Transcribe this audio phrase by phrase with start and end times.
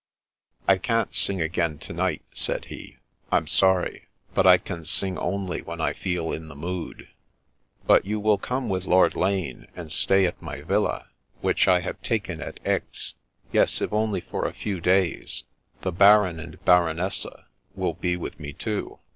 [0.67, 2.97] "I can't sing again to night," said he."
[3.31, 7.07] I'm sorry, but I can sing only when I feel in the mood.""
[7.85, 11.09] But you will come with Lord Lane, and stay at my villa,
[11.41, 13.13] which I have taken at Aix—
[13.53, 15.43] ^yes, if only for a few days?
[15.83, 17.45] The Baron and Baronessa
[17.75, 18.97] will be with me, too.